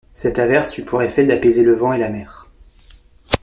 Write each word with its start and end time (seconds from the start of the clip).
Cette 0.13 0.39
averse 0.39 0.79
eut 0.79 0.83
pour 0.83 1.03
effet 1.03 1.27
d’apaiser 1.27 1.63
le 1.63 1.75
vent 1.75 1.93
et 1.93 1.99
la 1.99 2.09
mer. 2.09 2.47